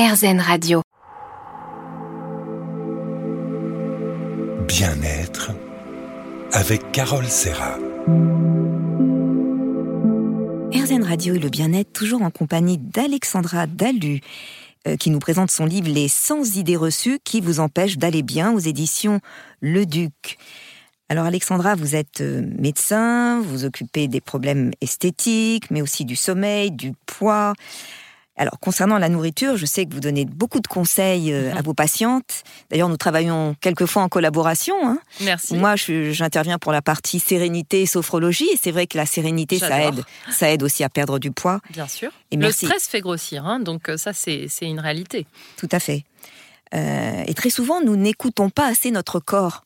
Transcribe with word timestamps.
RZN 0.00 0.40
Radio. 0.40 0.80
Bien-être 4.66 5.50
avec 6.52 6.90
Carole 6.90 7.26
Serra. 7.26 7.76
RZN 10.72 11.04
Radio 11.04 11.34
et 11.34 11.38
le 11.38 11.50
bien-être, 11.50 11.92
toujours 11.92 12.22
en 12.22 12.30
compagnie 12.30 12.78
d'Alexandra 12.78 13.66
Dalu, 13.66 14.22
euh, 14.88 14.96
qui 14.96 15.10
nous 15.10 15.18
présente 15.18 15.50
son 15.50 15.66
livre 15.66 15.90
Les 15.90 16.08
100 16.08 16.56
idées 16.56 16.76
reçues 16.76 17.18
qui 17.22 17.42
vous 17.42 17.60
empêchent 17.60 17.98
d'aller 17.98 18.22
bien 18.22 18.52
aux 18.52 18.58
éditions 18.58 19.20
Le 19.60 19.84
Duc. 19.84 20.38
Alors 21.10 21.26
Alexandra, 21.26 21.74
vous 21.74 21.94
êtes 21.94 22.22
euh, 22.22 22.40
médecin, 22.58 23.42
vous 23.42 23.66
occupez 23.66 24.08
des 24.08 24.22
problèmes 24.22 24.70
esthétiques, 24.80 25.70
mais 25.70 25.82
aussi 25.82 26.06
du 26.06 26.16
sommeil, 26.16 26.70
du 26.70 26.94
poids. 27.04 27.52
Alors, 28.36 28.58
concernant 28.58 28.98
la 28.98 29.08
nourriture, 29.08 29.56
je 29.56 29.66
sais 29.66 29.84
que 29.84 29.92
vous 29.92 30.00
donnez 30.00 30.24
beaucoup 30.24 30.60
de 30.60 30.66
conseils 30.66 31.32
euh, 31.32 31.54
à 31.54 31.62
vos 31.62 31.74
patientes. 31.74 32.42
D'ailleurs, 32.70 32.88
nous 32.88 32.96
travaillons 32.96 33.54
quelquefois 33.60 34.02
en 34.02 34.08
collaboration. 34.08 34.74
Hein. 34.82 34.98
Merci. 35.20 35.56
Moi, 35.56 35.74
j'interviens 35.76 36.58
pour 36.58 36.72
la 36.72 36.80
partie 36.80 37.20
sérénité 37.20 37.82
et 37.82 37.86
sophrologie. 37.86 38.48
Et 38.52 38.58
c'est 38.60 38.70
vrai 38.70 38.86
que 38.86 38.96
la 38.96 39.04
sérénité, 39.04 39.58
ça 39.58 39.82
aide, 39.82 40.02
ça 40.30 40.50
aide 40.50 40.62
aussi 40.62 40.84
à 40.84 40.88
perdre 40.88 41.18
du 41.18 41.32
poids. 41.32 41.60
Bien 41.70 41.86
sûr. 41.86 42.10
Et 42.30 42.36
Le 42.36 42.50
stress 42.50 42.88
fait 42.88 43.00
grossir, 43.00 43.46
hein, 43.46 43.60
donc 43.60 43.88
euh, 43.88 43.96
ça, 43.96 44.12
c'est 44.12 44.48
une 44.62 44.80
réalité. 44.80 45.26
Tout 45.56 45.68
à 45.72 45.80
fait. 45.80 46.04
Euh, 46.74 47.24
et 47.26 47.34
très 47.34 47.50
souvent, 47.50 47.80
nous 47.80 47.96
n'écoutons 47.96 48.50
pas 48.50 48.66
assez 48.66 48.90
notre 48.90 49.20
corps. 49.20 49.64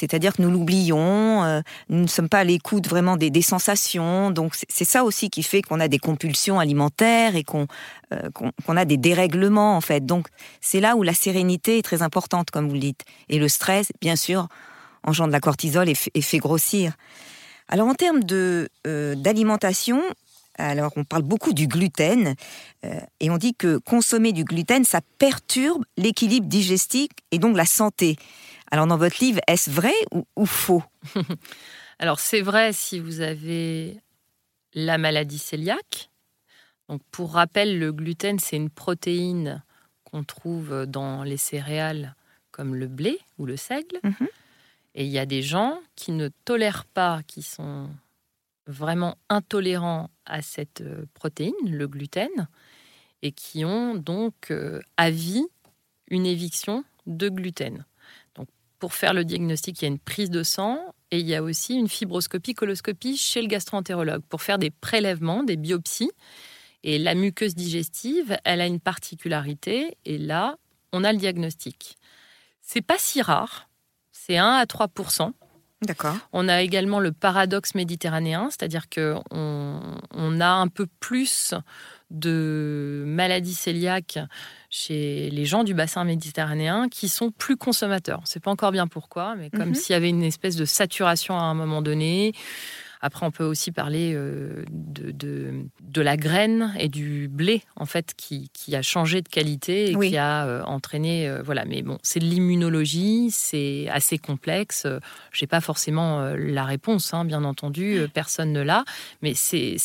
C'est-à-dire 0.00 0.32
que 0.32 0.40
nous 0.40 0.50
l'oublions, 0.50 1.44
euh, 1.44 1.60
nous 1.90 2.00
ne 2.00 2.06
sommes 2.06 2.30
pas 2.30 2.38
à 2.38 2.44
l'écoute 2.44 2.88
vraiment 2.88 3.18
des, 3.18 3.42
sensations. 3.42 4.30
Donc 4.30 4.54
c'est 4.68 4.86
ça 4.86 5.04
aussi 5.04 5.28
qui 5.28 5.42
fait 5.42 5.60
qu'on 5.60 5.78
a 5.78 5.88
des 5.88 5.98
compulsions 5.98 6.58
alimentaires 6.58 7.36
et 7.36 7.44
euh, 7.52 8.30
qu'on 8.32 8.76
a 8.76 8.84
des 8.86 8.96
dérèglements 8.96 9.76
en 9.76 9.82
fait. 9.82 10.06
Donc 10.06 10.28
c'est 10.62 10.80
là 10.80 10.96
où 10.96 11.02
la 11.02 11.12
sérénité 11.12 11.78
est 11.78 11.82
très 11.82 12.00
importante, 12.00 12.50
comme 12.50 12.66
vous 12.66 12.74
le 12.74 12.80
dites. 12.80 13.02
Et 13.28 13.38
le 13.38 13.48
stress, 13.48 13.92
bien 14.00 14.16
sûr, 14.16 14.48
engendre 15.06 15.32
la 15.32 15.40
cortisol 15.40 15.86
et, 15.88 15.94
fait 15.94 16.38
grossir. 16.38 16.94
Alors 17.68 17.86
en 17.86 17.94
termes 17.94 18.20
euh, 18.32 19.14
d'alimentation, 19.16 20.00
alors 20.56 20.92
on 20.96 21.04
parle 21.04 21.22
beaucoup 21.22 21.52
du 21.52 21.66
gluten 21.66 22.34
et 23.20 23.30
on 23.30 23.38
dit 23.38 23.54
que 23.54 23.78
consommer 23.78 24.32
du 24.32 24.44
gluten, 24.44 24.84
ça 24.84 25.00
perturbe 25.18 25.84
l'équilibre 25.96 26.46
digestif 26.46 27.08
et 27.32 27.38
donc 27.38 27.56
la 27.56 27.64
santé. 27.64 28.16
Alors 28.70 28.86
dans 28.86 28.96
votre 28.96 29.22
livre, 29.22 29.40
est-ce 29.46 29.70
vrai 29.70 29.94
ou, 30.12 30.46
faux 30.46 30.82
Alors 31.98 32.20
c'est 32.20 32.40
vrai 32.40 32.72
si 32.72 33.00
vous 33.00 33.20
avez 33.20 34.00
la 34.74 34.96
maladie 34.96 35.40
cœliaque. 35.40 36.10
Donc 36.88 37.02
pour 37.10 37.32
rappel, 37.32 37.78
le 37.78 37.92
gluten, 37.92 38.38
c'est 38.38 38.56
une 38.56 38.70
protéine 38.70 39.62
qu'on 40.04 40.24
trouve 40.24 40.86
dans 40.86 41.24
les 41.24 41.36
céréales 41.36 42.14
comme 42.50 42.74
le 42.74 42.86
blé 42.86 43.18
ou 43.38 43.46
le 43.46 43.56
seigle. 43.56 43.98
Mhm. 44.02 44.28
Et 44.94 45.04
il 45.04 45.10
y 45.10 45.18
a 45.18 45.26
des 45.26 45.42
gens 45.42 45.80
qui 45.94 46.12
ne 46.12 46.28
tolèrent 46.44 46.84
pas, 46.84 47.22
qui 47.26 47.42
sont 47.42 47.90
vraiment 48.66 49.16
intolérants 49.28 50.10
à 50.26 50.42
cette 50.42 50.80
euh, 50.80 51.04
protéine, 51.14 51.54
le 51.64 51.86
gluten, 51.86 52.48
et 53.22 53.32
qui 53.32 53.64
ont 53.64 53.94
donc 53.94 54.50
euh, 54.50 54.80
à 54.96 55.10
vie 55.10 55.46
une 56.08 56.26
éviction 56.26 56.84
de 57.06 57.28
gluten 57.28 57.84
pour 58.80 58.94
faire 58.94 59.14
le 59.14 59.24
diagnostic, 59.24 59.80
il 59.80 59.84
y 59.84 59.88
a 59.88 59.88
une 59.88 59.98
prise 59.98 60.30
de 60.30 60.42
sang 60.42 60.80
et 61.12 61.20
il 61.20 61.26
y 61.26 61.34
a 61.36 61.42
aussi 61.42 61.76
une 61.76 61.88
fibroscopie, 61.88 62.54
coloscopie 62.54 63.16
chez 63.16 63.42
le 63.42 63.46
gastroentérologue 63.46 64.22
pour 64.28 64.42
faire 64.42 64.58
des 64.58 64.70
prélèvements, 64.70 65.44
des 65.44 65.56
biopsies. 65.56 66.10
Et 66.82 66.98
la 66.98 67.14
muqueuse 67.14 67.54
digestive, 67.54 68.36
elle 68.44 68.60
a 68.60 68.66
une 68.66 68.80
particularité 68.80 69.96
et 70.06 70.18
là, 70.18 70.56
on 70.92 71.04
a 71.04 71.12
le 71.12 71.18
diagnostic. 71.18 71.98
C'est 72.62 72.80
pas 72.80 72.98
si 72.98 73.20
rare, 73.20 73.68
c'est 74.10 74.38
1 74.38 74.44
à 74.44 74.64
3% 74.64 75.32
D'accord. 75.82 76.16
On 76.32 76.48
a 76.48 76.60
également 76.60 77.00
le 77.00 77.10
paradoxe 77.10 77.74
méditerranéen, 77.74 78.50
c'est-à-dire 78.50 78.90
qu'on 78.90 79.22
on 79.30 80.40
a 80.40 80.50
un 80.50 80.68
peu 80.68 80.86
plus 81.00 81.54
de 82.10 83.04
maladies 83.06 83.56
cœliaques 83.56 84.18
chez 84.68 85.30
les 85.30 85.44
gens 85.44 85.64
du 85.64 85.74
bassin 85.74 86.04
méditerranéen 86.04 86.88
qui 86.88 87.08
sont 87.08 87.30
plus 87.30 87.56
consommateurs. 87.56 88.18
On 88.18 88.22
ne 88.22 88.26
sait 88.26 88.40
pas 88.40 88.50
encore 88.50 88.72
bien 88.72 88.86
pourquoi, 88.86 89.34
mais 89.36 89.50
comme 89.50 89.70
mhm. 89.70 89.74
s'il 89.74 89.92
y 89.92 89.96
avait 89.96 90.08
une 90.08 90.22
espèce 90.22 90.56
de 90.56 90.64
saturation 90.64 91.38
à 91.38 91.42
un 91.42 91.54
moment 91.54 91.82
donné. 91.82 92.32
Après, 93.02 93.24
on 93.24 93.30
peut 93.30 93.44
aussi 93.44 93.72
parler 93.72 94.12
euh, 94.14 94.64
de, 94.70 95.64
de, 95.80 96.00
la 96.02 96.16
graine 96.18 96.74
et 96.78 96.88
du 96.88 97.28
blé, 97.28 97.62
en 97.76 97.86
fait, 97.86 98.12
qui, 98.14 98.50
qui 98.52 98.76
a 98.76 98.82
changé 98.82 99.22
de 99.22 99.28
qualité 99.28 99.90
et 99.90 99.94
qui 99.96 100.18
a 100.18 100.46
euh, 100.46 100.62
entraîné. 100.64 101.26
Euh, 101.26 101.42
voilà, 101.42 101.64
mais 101.64 101.80
bon, 101.82 101.98
c'est 102.02 102.20
de 102.20 102.26
l'immunologie, 102.26 103.30
c'est 103.30 103.88
assez 103.90 104.18
complexe. 104.18 104.86
Je 105.32 105.44
n'ai 105.44 105.46
pas 105.46 105.62
forcément 105.62 106.20
la 106.36 106.64
réponse, 106.64 107.14
hein, 107.14 107.24
bien 107.24 107.44
entendu, 107.44 108.00
personne 108.12 108.52
ne 108.52 108.60
l'a. 108.60 108.84
Mais 109.22 109.32
c'est 109.34 109.78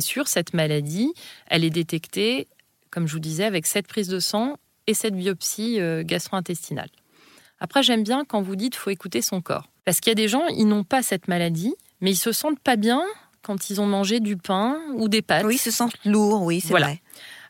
sûr, 0.00 0.26
cette 0.26 0.54
maladie, 0.54 1.12
elle 1.48 1.64
est 1.64 1.70
détectée, 1.70 2.48
comme 2.90 3.06
je 3.06 3.12
vous 3.12 3.20
disais, 3.20 3.44
avec 3.44 3.66
cette 3.66 3.86
prise 3.86 4.08
de 4.08 4.18
sang 4.18 4.56
et 4.86 4.94
cette 4.94 5.14
biopsie 5.14 5.78
gastro-intestinale. 6.04 6.88
Après, 7.60 7.82
j'aime 7.82 8.02
bien 8.02 8.24
quand 8.24 8.40
vous 8.40 8.56
dites 8.56 8.76
faut 8.76 8.90
écouter 8.90 9.20
son 9.20 9.40
corps. 9.40 9.68
Parce 9.84 10.00
qu'il 10.00 10.10
y 10.10 10.12
a 10.12 10.16
des 10.16 10.28
gens, 10.28 10.46
ils 10.48 10.66
n'ont 10.66 10.84
pas 10.84 11.02
cette 11.02 11.28
maladie, 11.28 11.74
mais 12.00 12.12
ils 12.12 12.16
se 12.16 12.32
sentent 12.32 12.60
pas 12.60 12.76
bien 12.76 13.02
quand 13.42 13.70
ils 13.70 13.80
ont 13.80 13.86
mangé 13.86 14.20
du 14.20 14.36
pain 14.36 14.78
ou 14.94 15.08
des 15.08 15.22
pâtes. 15.22 15.44
Oui, 15.44 15.54
ils 15.54 15.58
se 15.58 15.70
sentent 15.70 15.96
lourds, 16.04 16.42
oui, 16.42 16.60
c'est 16.60 16.72
vrai. 16.72 17.00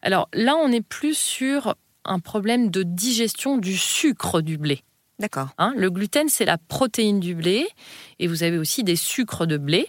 Alors 0.02 0.28
là, 0.32 0.56
on 0.56 0.70
est 0.70 0.82
plus 0.82 1.16
sur 1.16 1.74
un 2.04 2.20
problème 2.20 2.70
de 2.70 2.82
digestion 2.82 3.58
du 3.58 3.76
sucre 3.76 4.40
du 4.40 4.58
blé. 4.58 4.82
D'accord. 5.18 5.48
Hein, 5.58 5.72
le 5.76 5.90
gluten, 5.90 6.28
c'est 6.28 6.44
la 6.44 6.58
protéine 6.58 7.20
du 7.20 7.34
blé, 7.34 7.66
et 8.18 8.26
vous 8.26 8.42
avez 8.42 8.58
aussi 8.58 8.84
des 8.84 8.96
sucres 8.96 9.46
de 9.46 9.56
blé. 9.56 9.88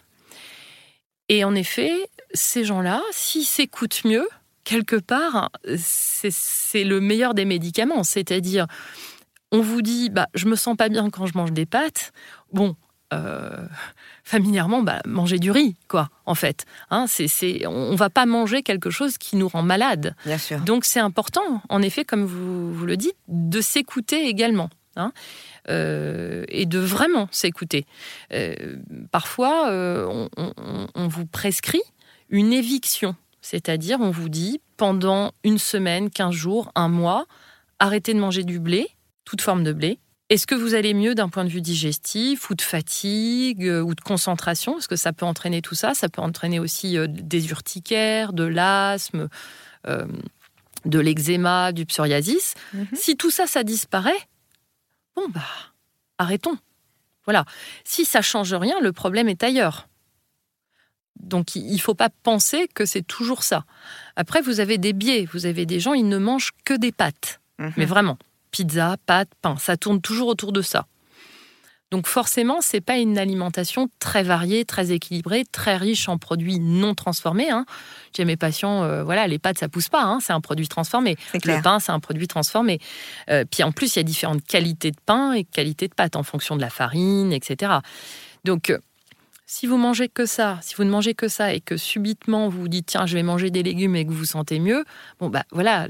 Et 1.30 1.44
en 1.44 1.54
effet, 1.54 1.92
ces 2.34 2.64
gens-là, 2.64 3.02
s'ils 3.12 3.44
s'écoutent 3.44 4.06
mieux, 4.06 4.28
quelque 4.64 4.96
part, 4.96 5.52
c'est 5.78 6.84
le 6.84 7.02
meilleur 7.02 7.34
des 7.34 7.46
médicaments. 7.46 8.04
C'est-à-dire, 8.04 8.68
on 9.52 9.62
vous 9.62 9.82
dit, 9.82 10.10
bah, 10.10 10.28
je 10.34 10.48
me 10.48 10.56
sens 10.56 10.78
pas 10.78 10.90
bien 10.90 11.10
quand 11.10 11.26
je 11.26 11.38
mange 11.38 11.52
des 11.52 11.66
pâtes. 11.66 12.12
Bon, 12.54 12.76
euh, 13.14 13.66
familièrement, 14.24 14.82
bah, 14.82 15.02
manger 15.06 15.40
du 15.40 15.52
riz, 15.52 15.76
quoi, 15.88 16.10
en 16.26 16.36
fait. 16.36 16.66
Hein, 16.90 17.06
c'est, 17.08 17.66
on 17.66 17.96
va 17.96 18.10
pas 18.10 18.26
manger 18.26 18.64
quelque 18.64 18.90
chose 18.90 19.18
qui 19.18 19.38
nous 19.38 19.48
rend 19.48 19.64
malade. 19.64 20.16
Bien 20.26 20.38
sûr. 20.38 20.60
Donc 20.60 20.84
c'est 20.84 21.00
important, 21.00 21.62
en 21.70 21.82
effet, 21.82 22.04
comme 22.04 22.26
vous, 22.26 22.74
vous 22.74 22.86
le 22.86 22.98
dites, 22.98 23.16
de 23.28 23.62
s'écouter 23.62 24.28
également. 24.28 24.70
Hein, 25.00 25.12
euh, 25.70 26.44
et 26.48 26.66
de 26.66 26.80
vraiment 26.80 27.28
s'écouter. 27.32 27.86
Euh, 28.34 28.78
parfois, 29.12 29.70
on, 29.70 30.28
on, 30.36 31.08
vous 31.08 31.28
prescrit 31.28 31.84
une 32.30 32.52
éviction, 32.52 33.16
c'est-à-dire 33.42 34.00
on 34.02 34.10
vous 34.10 34.28
dit 34.28 34.60
pendant 34.76 35.34
une 35.44 35.60
semaine, 35.60 36.10
quinze 36.10 36.34
jours, 36.34 36.72
un 36.74 36.88
mois, 36.88 37.28
arrêtez 37.78 38.16
de 38.16 38.20
manger 38.20 38.44
du 38.44 38.60
blé, 38.60 38.88
toute 39.24 39.42
forme 39.42 39.64
de 39.64 39.72
blé, 39.72 40.00
est-ce 40.30 40.46
que 40.46 40.56
vous 40.56 40.76
allez 40.76 40.94
mieux 40.94 41.16
d'un 41.16 41.30
point 41.30 41.46
de 41.46 41.50
vue 41.50 41.62
digestif 41.62 42.50
ou 42.50 42.56
de 42.56 42.62
fatigue 42.62 43.66
euh, 43.66 43.82
ou 43.82 43.96
de 43.96 44.02
concentration? 44.02 44.74
Parce 44.74 44.88
que 44.88 44.98
ça 44.98 45.14
peut 45.14 45.26
entraîner 45.26 45.62
tout 45.62 45.76
ça. 45.76 45.94
Ça 45.94 46.10
peut 46.10 46.22
entraîner 46.22 46.60
aussi 46.60 46.98
euh, 46.98 47.08
des 47.08 47.50
urticaires, 47.50 48.34
de 48.34 48.44
l'asthme, 48.44 49.30
euh, 49.88 50.06
de 50.86 51.00
l'eczéma, 51.00 51.72
du 51.72 51.86
psoriasis. 51.86 52.56
Mhm. 52.74 52.88
Si 52.94 53.16
tout 53.16 53.32
ça, 53.32 53.48
ça 53.48 53.64
disparaît, 53.64 54.20
bon, 55.16 55.30
bah, 55.30 55.42
arrêtons. 56.18 56.58
Voilà. 57.24 57.46
Si 57.86 58.04
ça 58.04 58.22
change 58.22 58.54
rien, 58.54 58.80
le 58.82 58.92
problème 58.92 59.30
est 59.30 59.44
ailleurs. 59.44 59.88
Donc 61.22 61.56
il 61.56 61.74
ne 61.74 61.80
faut 61.80 61.96
pas 61.96 62.10
penser 62.10 62.68
que 62.74 62.86
c'est 62.86 63.02
toujours 63.02 63.44
ça. 63.44 63.66
Après, 64.18 64.42
vous 64.42 64.60
avez 64.60 64.78
des 64.78 64.94
biais. 64.94 65.26
Vous 65.32 65.46
avez 65.46 65.66
des 65.66 65.80
gens, 65.80 65.94
ils 65.94 66.08
ne 66.08 66.18
mangent 66.18 66.52
que 66.66 66.74
des 66.74 66.92
pâtes. 66.92 67.40
Mhm. 67.60 67.74
Mais 67.78 67.86
vraiment 67.86 68.18
pizza, 68.52 68.98
pâtes, 69.06 69.30
pain. 69.42 69.56
Ça 69.58 69.78
tourne 69.78 70.02
toujours 70.02 70.28
autour 70.28 70.52
de 70.52 70.62
ça. 70.62 70.88
Donc 71.90 72.06
forcément, 72.06 72.58
c'est 72.60 72.82
pas 72.82 72.98
une 72.98 73.18
alimentation 73.18 73.90
très 74.00 74.22
variée, 74.22 74.66
très 74.66 74.92
équilibrée, 74.92 75.46
très 75.50 75.78
riche 75.78 76.10
en 76.10 76.18
produits 76.18 76.60
non 76.60 76.96
transformés. 76.96 77.50
Hein. 77.50 77.66
J'ai 78.16 78.26
mes 78.26 78.36
patients, 78.36 78.84
euh, 78.84 79.04
voilà, 79.04 79.26
les 79.28 79.40
pâtes 79.40 79.58
ça 79.58 79.70
pousse 79.70 79.88
pas, 79.88 80.04
hein, 80.04 80.20
c'est 80.22 80.34
un 80.34 80.42
produit 80.42 80.68
transformé. 80.68 81.16
Le 81.34 81.62
pain 81.62 81.80
c'est 81.80 81.94
un 81.94 82.02
produit 82.02 82.28
transformé. 82.28 82.80
Euh, 83.30 83.46
puis 83.50 83.64
en 83.64 83.72
plus, 83.72 83.96
il 83.96 84.00
y 84.00 84.02
a 84.02 84.04
différentes 84.04 84.44
qualités 84.44 84.92
de 84.92 85.00
pain 85.06 85.32
et 85.32 85.46
qualités 85.46 85.88
de 85.88 85.94
pâtes 85.94 86.18
en 86.18 86.24
fonction 86.24 86.58
de 86.58 86.62
la 86.62 86.70
farine, 86.70 87.32
etc. 87.32 87.76
Donc 88.44 88.70
euh, 88.70 88.80
si 89.46 89.66
vous 89.66 89.78
mangez 89.78 90.10
que 90.10 90.26
ça, 90.26 90.60
si 90.62 90.76
vous 90.76 90.84
ne 90.84 90.90
mangez 90.90 91.14
que 91.14 91.30
ça 91.30 91.54
et 91.54 91.62
que 91.62 91.78
subitement 91.78 92.50
vous 92.50 92.62
vous 92.62 92.68
dites 92.68 92.88
tiens 92.88 93.06
je 93.06 93.14
vais 93.14 93.24
manger 93.24 93.50
des 93.50 93.64
légumes 93.64 93.96
et 93.96 94.06
que 94.06 94.12
vous 94.12 94.18
vous 94.18 94.26
sentez 94.26 94.60
mieux, 94.60 94.84
bon 95.22 95.30
bah 95.30 95.46
voilà, 95.52 95.88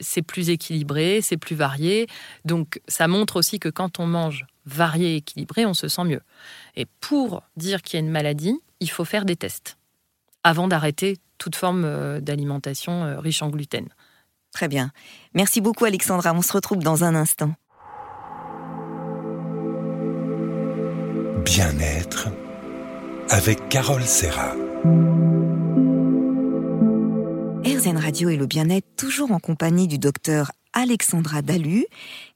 c'est 0.00 0.22
plus 0.22 0.50
équilibré, 0.50 1.20
c'est 1.22 1.36
plus 1.36 1.56
varié. 1.56 2.06
Donc 2.44 2.80
ça 2.88 3.08
montre 3.08 3.36
aussi 3.36 3.58
que 3.58 3.68
quand 3.68 4.00
on 4.00 4.06
mange 4.06 4.46
varié 4.66 5.14
et 5.14 5.16
équilibré, 5.16 5.66
on 5.66 5.74
se 5.74 5.88
sent 5.88 6.04
mieux. 6.04 6.20
Et 6.76 6.86
pour 7.00 7.42
dire 7.56 7.82
qu'il 7.82 7.98
y 7.98 8.02
a 8.02 8.04
une 8.04 8.12
maladie, 8.12 8.58
il 8.80 8.90
faut 8.90 9.04
faire 9.04 9.24
des 9.24 9.36
tests 9.36 9.78
avant 10.44 10.68
d'arrêter 10.68 11.18
toute 11.38 11.56
forme 11.56 11.84
euh, 11.84 12.20
d'alimentation 12.20 13.04
euh, 13.04 13.20
riche 13.20 13.42
en 13.42 13.48
gluten. 13.48 13.86
Très 14.52 14.68
bien. 14.68 14.90
Merci 15.34 15.60
beaucoup 15.60 15.84
Alexandra, 15.84 16.32
on 16.32 16.42
se 16.42 16.52
retrouve 16.52 16.82
dans 16.82 17.04
un 17.04 17.14
instant. 17.14 17.54
Bien-être 21.44 22.28
avec 23.30 23.68
Carole 23.68 24.04
Serra. 24.04 24.54
RZN 27.78 27.96
Radio 27.96 28.28
et 28.28 28.36
le 28.36 28.46
bien-être, 28.46 28.88
toujours 28.96 29.30
en 29.30 29.38
compagnie 29.38 29.86
du 29.86 29.98
docteur 29.98 30.50
Alexandra 30.72 31.42
Dalu, 31.42 31.86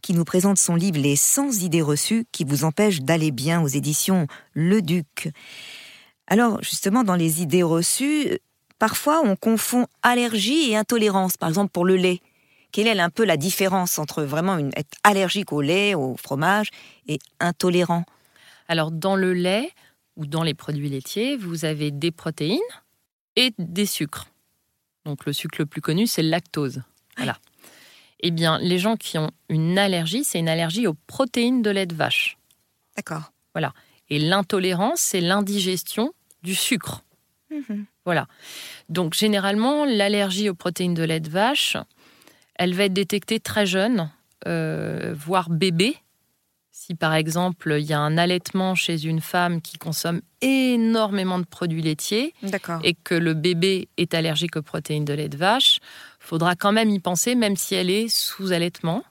qui 0.01 0.13
nous 0.13 0.25
présente 0.25 0.57
son 0.57 0.77
livre 0.77 1.01
Les 1.01 1.17
100 1.17 1.63
idées 1.63 1.83
reçues 1.83 2.27
qui 2.31 2.45
vous 2.45 2.63
empêchent 2.63 3.01
d'aller 3.01 3.33
bien 3.33 3.61
aux 3.61 3.67
éditions 3.67 4.29
Le 4.53 4.83
Duc. 4.83 5.31
Alors, 6.29 6.63
justement, 6.63 7.03
dans 7.03 7.17
les 7.17 7.43
idées 7.43 7.65
reçues, 7.65 8.39
parfois 8.79 9.21
on 9.25 9.35
confond 9.35 9.89
allergie 10.05 10.71
et 10.71 10.77
intolérance, 10.77 11.37
par 11.37 11.49
exemple 11.49 11.73
pour 11.73 11.85
le 11.85 11.97
lait. 11.97 12.21
Quelle 12.71 12.87
est 12.87 13.01
un 13.01 13.11
peu 13.11 13.25
la 13.25 13.37
différence 13.37 13.99
entre 13.99 14.23
vraiment 14.23 14.59
une, 14.59 14.71
être 14.77 14.97
allergique 15.03 15.53
au 15.53 15.61
lait, 15.61 15.95
au 15.97 16.17
fromage 16.17 16.69
et 17.09 17.19
intolérant? 17.41 18.05
Alors, 18.69 18.93
dans 18.93 19.17
le 19.17 19.33
lait 19.33 19.71
ou 20.15 20.25
dans 20.25 20.45
les 20.45 20.55
produits 20.55 20.89
laitiers, 20.89 21.37
vous 21.37 21.65
avez 21.65 21.91
des 21.91 22.13
protéines 22.13 22.61
et 23.35 23.53
des 23.59 23.87
sucres. 23.87 24.32
Donc, 25.05 25.27
le 25.27 25.33
sucre 25.33 25.57
le 25.59 25.67
plus 25.67 25.81
connu, 25.81 26.07
c'est 26.07 26.23
le 26.23 26.29
lactose. 26.31 26.83
Voilà. 27.17 27.39
Eh 28.21 28.31
bien, 28.31 28.59
les 28.59 28.79
gens 28.79 28.97
qui 28.97 29.19
ont 29.19 29.31
une 29.49 29.79
allergie, 29.79 30.25
c'est 30.25 30.39
une 30.39 30.49
allergie 30.49 30.87
aux 30.87 30.95
protéines 31.07 31.63
de 31.63 31.71
lait 31.71 31.87
de 31.87 31.95
vache. 31.95 32.39
D'accord. 32.97 33.33
Voilà. 33.55 33.73
Et 34.09 34.19
l'intolérance, 34.19 35.01
c'est 35.01 35.21
l'indigestion 35.21 36.13
du 36.43 36.55
sucre. 36.55 37.03
Mhm. 37.51 37.87
Voilà. 38.05 38.27
Donc, 38.89 39.15
généralement, 39.15 39.85
l'allergie 39.85 40.49
aux 40.49 40.55
protéines 40.55 40.95
de 40.95 41.03
lait 41.03 41.21
de 41.21 41.31
vache, 41.31 41.77
elle 42.55 42.75
va 42.75 42.85
être 42.85 42.93
détectée 42.93 43.41
très 43.41 43.67
jeune, 43.67 44.11
euh, 44.47 45.15
voire 45.17 45.51
bébé. 45.51 45.97
Si 46.85 46.97
par 46.97 47.15
exemple, 47.15 47.77
il 47.79 47.87
y 47.87 47.93
a 47.93 48.01
un 48.01 48.19
allaitement 48.19 48.75
chez 48.75 49.05
une 49.05 49.21
femme 49.21 49.63
qui 49.63 49.79
consomme 49.79 50.21
énormément 50.41 51.39
de 51.39 51.45
produits 51.45 51.81
laitiers 51.81 52.35
et 52.83 52.95
que 52.95 53.15
le 53.15 53.35
bébé 53.35 53.87
est 53.99 54.15
allergique 54.15 54.57
aux 54.57 54.63
protéines 54.63 55.05
de 55.05 55.13
lait 55.13 55.29
de 55.29 55.37
vache, 55.37 55.79
faudra 56.19 56.57
quand 56.57 56.73
même 56.73 56.91
y 56.91 56.99
penser, 56.99 57.37
même 57.37 57.55
si 57.55 57.77
elle 57.77 57.89
est 57.89 58.09
sous 58.09 58.51
allaitement, 58.51 59.05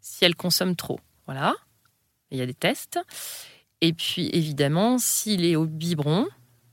si 0.00 0.24
elle 0.24 0.34
consomme 0.34 0.74
trop. 0.74 0.98
Voilà. 1.26 1.54
Il 2.32 2.38
y 2.38 2.42
a 2.42 2.46
des 2.46 2.54
tests. 2.54 2.98
Et 3.80 3.92
puis 3.92 4.28
évidemment, 4.32 4.98
s'il 4.98 5.44
est 5.44 5.54
au 5.54 5.66
biberon 5.66 6.26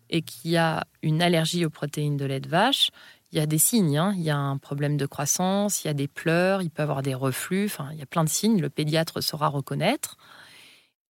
et 0.10 0.24
qu'il 0.24 0.50
y 0.50 0.58
a 0.58 0.84
une 1.04 1.22
allergie 1.22 1.64
aux 1.64 1.70
protéines 1.70 2.18
de 2.18 2.26
lait 2.26 2.40
de 2.40 2.50
vache, 2.50 2.90
il 3.34 3.38
y 3.38 3.42
a 3.42 3.46
des 3.48 3.58
signes. 3.58 3.98
hein. 3.98 4.14
Il 4.16 4.22
y 4.22 4.30
a 4.30 4.38
un 4.38 4.58
problème 4.58 4.96
de 4.96 5.06
croissance, 5.08 5.84
il 5.84 5.88
y 5.88 5.90
a 5.90 5.94
des 5.96 6.08
pleurs, 6.08 6.62
il 6.62 6.70
peut 6.70 6.84
avoir 6.84 7.02
des 7.02 7.16
reflux. 7.16 7.66
Enfin, 7.66 7.90
il 7.92 7.98
y 7.98 8.02
a 8.02 8.06
plein 8.06 8.24
de 8.24 8.30
signes. 8.30 8.62
Le 8.62 8.70
pédiatre 8.70 9.22
saura 9.22 9.48
reconnaître. 9.50 10.18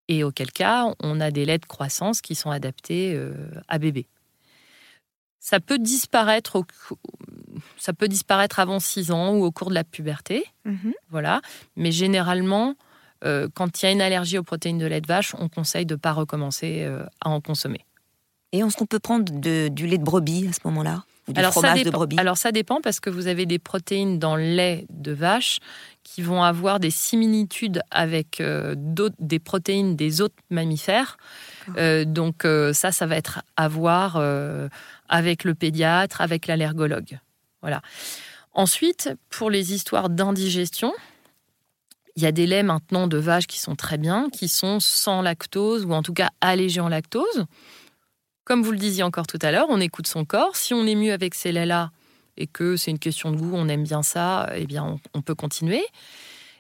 Et 0.08 0.24
auquel 0.24 0.52
cas, 0.52 0.94
on 1.02 1.20
a 1.20 1.32
des 1.32 1.46
laits 1.46 1.62
de 1.64 1.66
croissance 1.68 2.22
qui 2.22 2.36
sont 2.36 2.52
adaptés 2.52 3.14
euh, 3.16 3.34
à 3.68 3.80
bébé. 3.80 4.08
Ça 5.40 5.60
peut 5.60 5.80
disparaître 5.80 6.56
au 6.58 6.66
ça 7.78 7.94
peut 7.94 8.08
disparaître 8.08 8.60
avant 8.60 8.80
6 8.80 9.12
ans 9.12 9.34
ou 9.34 9.44
au 9.44 9.52
cours 9.52 9.70
de 9.70 9.76
la 9.76 9.84
puberté, 9.84 10.46
Mhm. 10.66 10.94
voilà. 11.10 11.42
Mais 11.76 11.92
généralement, 11.92 12.76
euh, 13.24 13.50
quand 13.54 13.82
il 13.82 13.86
y 13.86 13.90
a 13.90 13.92
une 13.92 14.02
allergie 14.02 14.38
aux 14.38 14.44
protéines 14.44 14.78
de 14.78 14.86
lait 14.86 15.02
de 15.02 15.08
vache, 15.08 15.34
on 15.38 15.50
conseille 15.50 15.86
de 15.86 15.96
ne 15.96 16.00
pas 16.00 16.14
recommencer 16.14 16.84
euh, 16.84 17.04
à 17.22 17.30
en 17.30 17.42
consommer. 17.42 17.84
Et 18.54 18.60
est-ce 18.60 18.76
qu'on 18.76 18.86
peut 18.86 19.00
prendre 19.00 19.32
de- 19.32 19.70
du 19.70 19.88
lait 19.88 19.98
de 19.98 20.04
brebis 20.04 20.48
à 20.50 20.54
ce 20.54 20.60
moment-là 20.66 21.06
Ou 21.28 21.34
du 21.34 21.40
Alors 21.40 21.54
ça, 21.54 21.60
fromage 21.62 21.80
de 21.80 21.84
dépend, 21.86 21.98
brebis? 22.00 22.20
Alors 22.20 22.38
ça 22.38 22.52
dépend 22.52 22.82
parce 22.82 23.00
que 23.00 23.10
vous 23.10 23.28
avez 23.28 23.46
des 23.46 23.60
protéines 23.60 24.20
dans 24.20 24.36
le 24.36 24.44
lait 24.44 24.86
de 24.90 25.12
vache 25.14 25.60
qui 26.04 26.22
vont 26.22 26.44
avoir 26.44 26.80
des 26.80 26.90
similitudes 26.92 27.82
avec 27.92 28.42
euh, 28.42 28.76
des 29.20 29.40
protéines 29.40 29.96
des 29.96 30.20
autres 30.20 30.36
mammifères. 30.50 31.18
Euh, 31.78 32.04
donc 32.04 32.44
euh, 32.44 32.74
ça, 32.74 32.92
ça 32.92 33.06
va 33.06 33.16
être 33.16 33.42
à 33.56 33.68
voir 33.70 34.18
avec 35.08 35.44
le 35.46 35.56
pédiatre, 35.56 36.20
avec 36.22 36.48
l'allergologue. 36.48 37.20
Voilà. 37.62 37.82
Ensuite, 38.54 39.12
pour 39.30 39.50
les 39.50 39.74
histoires 39.74 40.10
d'indigestion, 40.10 40.92
il 42.18 42.24
y 42.24 42.26
a 42.26 42.34
des 42.34 42.46
laits 42.48 42.66
maintenant 42.66 43.08
de 43.08 43.18
vaches 43.18 43.48
qui 43.48 43.60
sont 43.60 43.76
très 43.76 43.98
bien, 43.98 44.30
qui 44.30 44.50
sont 44.50 44.82
sans 44.82 45.22
lactose 45.22 45.86
ou 45.86 45.94
en 45.94 46.04
tout 46.04 46.14
cas 46.14 46.32
allégés 46.42 46.82
en 46.82 46.90
lactose. 46.90 47.46
Comme 48.44 48.64
vous 48.64 48.72
le 48.72 48.78
disiez 48.78 49.04
encore 49.04 49.28
tout 49.28 49.40
à 49.42 49.52
l'heure, 49.52 49.68
on 49.70 49.80
écoute 49.80 50.08
son 50.08 50.26
corps. 50.26 50.56
Si 50.56 50.74
on 50.74 50.86
est 50.86 50.96
mieux 50.96 51.14
avec 51.14 51.36
ces 51.36 51.52
laits-là 51.52 51.92
et 52.38 52.48
que 52.48 52.76
c'est 52.76 52.92
une 52.92 53.00
question 53.00 53.32
de 53.32 53.38
goût, 53.38 53.52
on 53.54 53.68
aime 53.68 53.84
bien 53.84 54.04
ça, 54.04 54.50
eh 54.56 54.66
bien 54.66 55.00
on, 55.14 55.22
peut 55.22 55.36
continuer. 55.36 55.84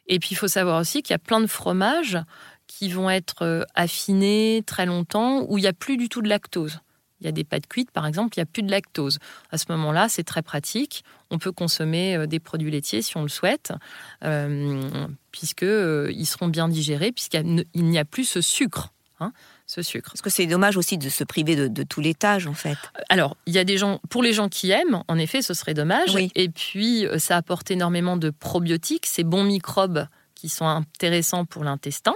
Et 0.07 0.19
puis 0.19 0.29
il 0.31 0.35
faut 0.35 0.47
savoir 0.47 0.79
aussi 0.79 1.01
qu'il 1.01 1.13
y 1.13 1.15
a 1.15 1.19
plein 1.19 1.41
de 1.41 1.47
fromages 1.47 2.19
qui 2.67 2.89
vont 2.89 3.09
être 3.09 3.43
euh, 3.43 3.63
affinés 3.75 4.63
très 4.65 4.85
longtemps 4.85 5.45
où 5.49 5.57
il 5.57 5.61
n'y 5.61 5.67
a 5.67 5.73
plus 5.73 5.97
du 5.97 6.07
tout 6.07 6.21
de 6.21 6.29
lactose. 6.29 6.79
Il 7.19 7.25
y 7.25 7.27
a 7.27 7.31
des 7.31 7.43
pâtes 7.43 7.67
cuites, 7.67 7.91
par 7.91 8.07
exemple, 8.07 8.35
il 8.35 8.39
n'y 8.39 8.43
a 8.43 8.47
plus 8.47 8.63
de 8.63 8.71
lactose. 8.71 9.19
À 9.51 9.57
ce 9.57 9.65
moment-là, 9.69 10.09
c'est 10.09 10.23
très 10.23 10.41
pratique. 10.41 11.03
On 11.29 11.37
peut 11.37 11.51
consommer 11.51 12.15
euh, 12.15 12.25
des 12.25 12.39
produits 12.39 12.71
laitiers 12.71 13.01
si 13.01 13.15
on 13.17 13.21
le 13.21 13.29
souhaite, 13.29 13.73
euh, 14.23 14.81
puisque 15.31 15.63
euh, 15.63 16.11
ils 16.15 16.25
seront 16.25 16.47
bien 16.47 16.67
digérés, 16.67 17.11
puisqu'il 17.11 17.43
n'y 17.43 17.61
a- 17.61 17.63
il 17.73 17.85
n'y 17.85 17.99
a 17.99 18.05
plus 18.05 18.25
ce 18.25 18.41
sucre. 18.41 18.91
hein, 19.19 19.33
ce 19.71 19.81
sucre. 19.81 20.11
Parce 20.11 20.21
que 20.21 20.29
c'est 20.29 20.47
dommage 20.47 20.75
aussi 20.75 20.97
de 20.97 21.07
se 21.07 21.23
priver 21.23 21.55
de, 21.55 21.67
de 21.69 21.83
tout 21.83 22.01
laitage, 22.01 22.45
en 22.45 22.53
fait. 22.53 22.77
Alors, 23.07 23.37
il 23.45 23.53
y 23.53 23.57
a 23.57 23.63
des 23.63 23.77
gens, 23.77 24.01
pour 24.09 24.21
les 24.21 24.33
gens 24.33 24.49
qui 24.49 24.71
aiment, 24.71 25.01
en 25.07 25.17
effet, 25.17 25.41
ce 25.41 25.53
serait 25.53 25.73
dommage. 25.73 26.13
Oui. 26.13 26.29
Et 26.35 26.49
puis, 26.49 27.07
euh, 27.07 27.19
ça 27.19 27.37
apporte 27.37 27.71
énormément 27.71 28.17
de 28.17 28.31
probiotiques, 28.31 29.05
ces 29.05 29.23
bons 29.23 29.45
microbes 29.45 30.07
qui 30.35 30.49
sont 30.49 30.67
intéressants 30.67 31.45
pour 31.45 31.63
l'intestin. 31.63 32.15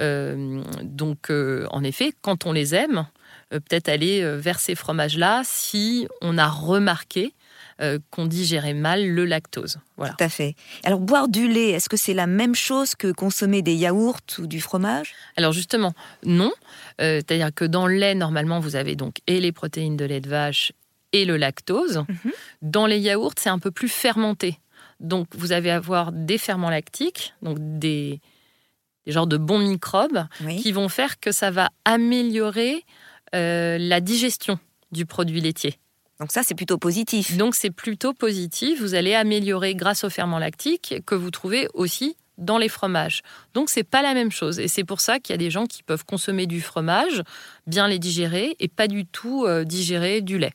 Euh, 0.00 0.62
donc, 0.82 1.30
euh, 1.30 1.66
en 1.70 1.84
effet, 1.84 2.12
quand 2.22 2.44
on 2.44 2.52
les 2.52 2.74
aime, 2.74 3.06
euh, 3.52 3.60
peut-être 3.60 3.88
aller 3.88 4.22
euh, 4.22 4.36
vers 4.36 4.58
ces 4.58 4.74
fromages-là 4.74 5.42
si 5.44 6.08
on 6.22 6.38
a 6.38 6.48
remarqué 6.48 7.34
euh, 7.80 7.98
qu'on 8.10 8.26
digérait 8.26 8.74
mal 8.74 9.08
le 9.08 9.24
lactose. 9.24 9.78
Voilà. 9.96 10.14
Tout 10.14 10.24
à 10.24 10.28
fait. 10.28 10.54
Alors, 10.84 11.00
boire 11.00 11.28
du 11.28 11.48
lait, 11.48 11.70
est-ce 11.70 11.88
que 11.88 11.96
c'est 11.96 12.14
la 12.14 12.26
même 12.26 12.54
chose 12.54 12.94
que 12.94 13.10
consommer 13.12 13.62
des 13.62 13.74
yaourts 13.74 14.20
ou 14.38 14.46
du 14.46 14.60
fromage? 14.60 15.14
Alors 15.36 15.52
justement, 15.52 15.92
non. 16.24 16.52
Euh, 17.00 17.16
C'est-à-dire 17.18 17.50
que 17.54 17.64
dans 17.64 17.86
le 17.86 17.94
lait, 17.94 18.14
normalement, 18.14 18.60
vous 18.60 18.76
avez 18.76 18.96
donc 18.96 19.16
et 19.26 19.40
les 19.40 19.52
protéines 19.52 19.96
de 19.96 20.04
lait 20.04 20.20
de 20.20 20.28
vache 20.28 20.72
et 21.12 21.24
le 21.24 21.36
lactose. 21.36 22.04
Mhm. 22.08 22.32
Dans 22.62 22.86
les 22.86 22.98
yaourts, 22.98 23.34
c'est 23.38 23.48
un 23.50 23.58
peu 23.58 23.70
plus 23.70 23.88
fermenté. 23.88 24.58
Donc 25.00 25.28
vous 25.34 25.52
allez 25.52 25.70
avoir 25.70 26.12
des 26.12 26.36
ferments 26.38 26.68
lactiques, 26.70 27.32
donc 27.40 27.56
des, 27.58 28.20
des 29.06 29.12
genres 29.12 29.26
de 29.26 29.38
bons 29.38 29.58
microbes 29.58 30.26
Oui. 30.44 30.56
qui 30.60 30.72
vont 30.72 30.88
faire 30.90 31.18
que 31.18 31.32
ça 31.32 31.50
va 31.50 31.70
améliorer 31.86 32.84
euh, 33.34 33.78
la 33.78 34.00
digestion 34.00 34.58
du 34.92 35.06
produit 35.06 35.40
laitier. 35.40 35.78
Donc 36.20 36.32
ça, 36.32 36.42
c'est 36.42 36.54
plutôt 36.54 36.76
positif. 36.76 37.36
Donc 37.38 37.54
c'est 37.54 37.70
plutôt 37.70 38.12
positif. 38.12 38.80
Vous 38.80 38.94
allez 38.94 39.14
améliorer 39.14 39.74
grâce 39.74 40.04
aux 40.04 40.10
ferments 40.10 40.38
lactiques 40.38 40.96
que 41.06 41.14
vous 41.14 41.30
trouvez 41.30 41.66
aussi 41.72 42.16
dans 42.36 42.58
les 42.58 42.68
fromages. 42.68 43.22
Donc 43.54 43.70
c'est 43.70 43.84
pas 43.84 44.02
la 44.02 44.14
même 44.14 44.30
chose 44.30 44.58
et 44.58 44.68
c'est 44.68 44.84
pour 44.84 45.00
ça 45.00 45.18
qu'il 45.18 45.32
y 45.32 45.34
a 45.34 45.38
des 45.38 45.50
gens 45.50 45.66
qui 45.66 45.82
peuvent 45.82 46.04
consommer 46.04 46.46
du 46.46 46.60
fromage, 46.60 47.22
bien 47.66 47.86
les 47.88 47.98
digérer 47.98 48.56
et 48.60 48.68
pas 48.68 48.88
du 48.88 49.06
tout 49.06 49.44
euh, 49.46 49.64
digérer 49.64 50.20
du 50.20 50.38
lait. 50.38 50.52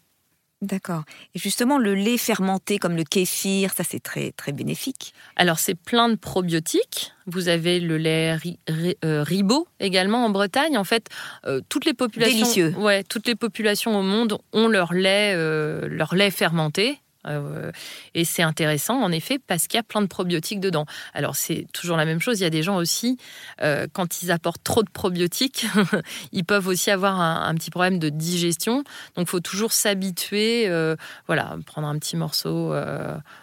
D'accord. 0.62 1.04
Et 1.36 1.40
justement, 1.40 1.78
le 1.78 1.94
lait 1.94 2.18
fermenté 2.18 2.78
comme 2.80 2.96
le 2.96 3.04
kéfir, 3.04 3.72
ça, 3.76 3.84
c'est 3.84 4.00
très, 4.02 4.32
très 4.32 4.52
bénéfique. 4.52 5.14
Alors 5.36 5.60
c'est 5.60 5.76
plein 5.76 6.10
de 6.10 6.16
probiotiques. 6.16 7.12
Vous 7.28 7.50
avez 7.50 7.80
le 7.80 7.98
lait 7.98 8.36
ri- 8.36 8.58
ri- 8.68 8.98
euh, 9.04 9.22
ribot 9.22 9.68
également 9.80 10.26
en 10.26 10.30
Bretagne. 10.30 10.78
En 10.78 10.84
fait, 10.84 11.08
euh, 11.46 11.62
toutes 11.70 11.86
les 11.86 11.94
populations, 11.94 12.40
Délicieux. 12.40 12.74
ouais, 12.78 13.04
toutes 13.04 13.28
les 13.28 13.36
populations 13.36 14.00
au 14.00 14.02
monde 14.02 14.38
ont 14.54 14.68
leur 14.68 14.94
lait, 14.94 15.34
euh, 15.36 15.88
leur 15.90 16.16
lait 16.16 16.32
fermenté. 16.32 17.00
Euh, 17.28 17.72
et 18.14 18.26
c'est 18.26 18.42
intéressant 18.44 19.02
en 19.02 19.12
effet 19.12 19.40
parce 19.40 19.68
qu'il 19.68 19.78
y 19.78 19.80
a 19.80 19.84
plein 19.84 20.02
de 20.02 20.08
probiotiques 20.08 20.60
dedans. 20.60 20.86
Alors 21.14 21.36
c'est 21.36 21.68
toujours 21.74 21.98
la 21.98 22.06
même 22.06 22.20
chose. 22.20 22.40
Il 22.40 22.44
y 22.44 22.48
a 22.48 22.50
des 22.52 22.64
gens 22.64 22.78
aussi 22.78 23.18
euh, 23.62 23.88
quand 23.92 24.22
ils 24.22 24.32
apportent 24.32 24.64
trop 24.64 24.84
de 24.84 24.90
probiotiques, 24.90 25.66
ils 26.32 26.46
peuvent 26.46 26.68
aussi 26.68 26.92
avoir 26.92 27.20
un, 27.20 27.48
un 27.48 27.56
petit 27.56 27.72
problème 27.72 28.00
de 28.00 28.10
digestion. 28.10 28.78
Donc 29.16 29.28
il 29.28 29.30
faut 29.30 29.40
toujours 29.40 29.72
s'habituer. 29.74 30.68
euh, 30.68 30.96
voilà, 31.28 31.58
prendre 31.66 31.88
un 31.88 31.98
petit 31.98 32.18
morceau 32.18 32.74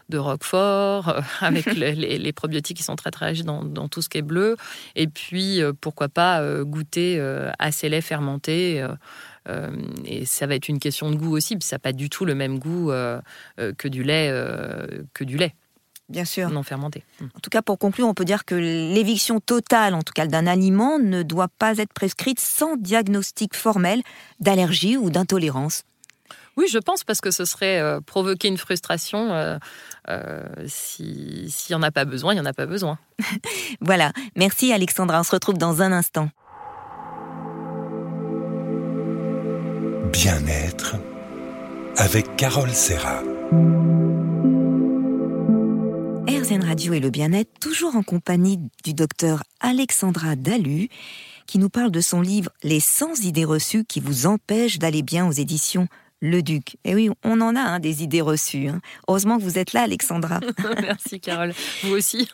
de 0.09 0.19
roquefort 0.19 1.21
avec 1.41 1.67
le- 1.75 1.91
les, 1.91 2.19
les 2.19 2.33
probiotiques 2.33 2.77
qui 2.77 2.83
sont 2.83 2.97
très 2.97 3.11
très 3.11 3.27
riches 3.27 3.43
dans, 3.45 3.63
dans 3.65 3.89
tout 3.89 4.03
ce 4.03 4.09
qui 4.09 4.19
est 4.19 4.23
bleu. 4.23 4.57
Et 4.97 5.07
puis 5.07 5.61
pourquoi 5.81 6.09
pas 6.09 6.43
goûter 6.65 7.21
à 7.21 7.23
euh, 7.23 7.53
euh, 8.83 8.95
et 10.05 10.25
ça 10.25 10.47
va 10.47 10.55
être 10.55 10.69
une 10.69 10.79
question 10.79 11.11
de 11.11 11.17
goût 11.17 11.37
aussi, 11.37 11.57
ça 11.61 11.77
n'a 11.77 11.81
pas 11.81 11.93
du 11.93 12.09
tout 12.11 12.25
le 12.25 12.35
même 12.35 12.59
goût 12.59 12.91
euh, 12.91 13.21
euh, 13.59 13.73
que 13.77 13.89
du 13.89 14.03
lait, 14.03 14.29
euh, 14.31 15.03
que 15.15 15.25
du 15.25 15.37
lait 15.37 15.55
Bien 16.09 16.25
sûr. 16.25 16.51
non 16.51 16.63
fermenté. 16.63 17.05
Mm. 17.21 17.25
En 17.37 17.41
tout 17.41 17.51
cas, 17.51 17.63
pour 17.63 17.79
conclure, 17.79 18.07
on 18.07 18.15
peut 18.15 18.25
dire 18.25 18.45
que 18.45 18.55
l'éviction 18.55 19.41
totale, 19.41 19.95
en 19.95 20.03
tout 20.03 20.13
cas 20.13 20.27
d'un 20.27 20.47
aliment, 20.47 20.99
ne 20.99 21.23
doit 21.23 21.49
pas 21.49 21.79
être 21.79 21.93
prescrite 21.93 22.39
sans 22.39 22.77
diagnostic 22.77 23.55
formel 23.55 24.03
d'allergie 24.41 24.97
ou 24.97 25.11
d'intolérance. 25.11 25.85
Oui, 26.59 26.67
je 26.71 26.79
pense 26.79 27.03
parce 27.03 27.23
que 27.23 27.31
ce 27.31 27.47
serait 27.47 27.81
euh, 27.81 28.01
provoquer 28.01 28.49
une 28.49 28.59
frustration. 28.59 29.59
S'il 30.67 31.49
n'y 31.71 31.75
en 31.75 31.83
a 31.83 31.91
pas 31.91 32.05
besoin, 32.05 32.33
il 32.33 32.37
n'y 32.37 32.43
en 32.43 32.47
a 32.47 32.53
pas 32.53 32.67
besoin. 32.67 32.99
voilà. 33.81 34.13
Merci 34.37 34.73
Alexandra. 34.73 35.21
On 35.21 35.25
se 35.25 35.33
retrouve 35.33 35.57
dans 35.57 35.81
un 35.81 35.93
instant. 35.93 36.29
Bien-être 40.13 40.97
avec 41.97 42.37
Carole 42.37 42.71
Serra. 42.71 43.23
RZN 46.29 46.65
Radio 46.65 46.93
et 46.93 47.01
le 47.01 47.09
bien-être, 47.09 47.51
toujours 47.59 47.97
en 47.97 48.03
compagnie 48.03 48.59
du 48.85 48.93
docteur 48.93 49.43
Alexandra 49.61 50.37
Dalu, 50.37 50.91
qui 51.47 51.59
nous 51.59 51.71
parle 51.71 51.91
de 51.91 52.03
son 52.03 52.21
livre 52.21 52.51
Les 52.63 52.79
100 52.79 53.25
idées 53.25 53.47
reçues 53.47 53.85
qui 53.85 54.01
vous 54.01 54.27
empêchent 54.27 54.79
d'aller 54.79 55.03
bien 55.03 55.27
aux 55.27 55.33
éditions 55.33 55.89
Le 56.21 56.43
Duc. 56.43 56.77
Et 56.85 56.95
oui, 56.95 57.09
on 57.25 57.41
en 57.41 57.57
a 57.57 57.61
hein, 57.61 57.81
des 57.81 58.03
idées 58.03 58.21
reçues. 58.21 58.69
Hein. 58.69 58.81
Heureusement 59.09 59.39
que 59.39 59.43
vous 59.43 59.59
êtes 59.59 59.73
là, 59.73 59.83
Alexandra. 59.83 60.41
Merci, 60.83 61.21
Carole. 61.21 61.55
Vous 61.85 61.95
aussi. 61.95 62.29